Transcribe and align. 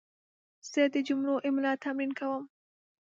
زه 0.71 0.81
د 0.93 0.95
جملو 1.07 1.35
املا 1.47 1.73
تمرین 1.83 2.11
کوم. 2.19 2.43